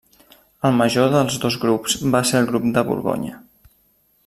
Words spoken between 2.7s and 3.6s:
de Borgonya.